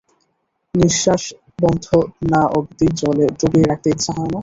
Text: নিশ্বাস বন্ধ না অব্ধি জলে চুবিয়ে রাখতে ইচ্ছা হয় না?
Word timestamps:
নিশ্বাস 0.73 1.23
বন্ধ 1.59 1.85
না 2.31 2.41
অব্ধি 2.57 2.87
জলে 2.99 3.25
চুবিয়ে 3.39 3.65
রাখতে 3.65 3.87
ইচ্ছা 3.93 4.11
হয় 4.17 4.29
না? 4.29 4.39